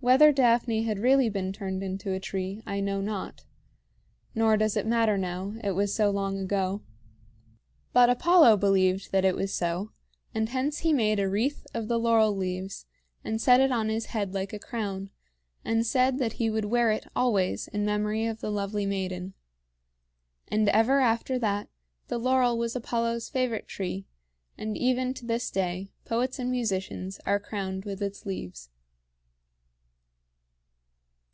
[0.00, 3.46] Whether Daphne had really been turned into a tree, I know not;
[4.34, 6.82] nor does it matter now it was so long ago.
[7.94, 9.92] But Apollo believed that it was so,
[10.34, 12.84] and hence he made a wreath of the laurel leaves
[13.24, 15.08] and set it on his head like a crown,
[15.64, 19.32] and said that he would wear it always in memory of the lovely maiden.
[20.48, 21.70] And ever after that,
[22.08, 24.04] the laurel was Apollo's favorite tree,
[24.58, 28.68] and, even to this day, poets and musicians are crowned with its leaves.